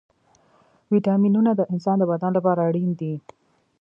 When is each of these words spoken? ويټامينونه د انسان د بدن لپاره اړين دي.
ويټامينونه 0.91 1.51
د 1.55 1.61
انسان 1.73 1.95
د 1.99 2.03
بدن 2.11 2.31
لپاره 2.37 2.59
اړين 2.69 2.89
دي. 2.99 3.13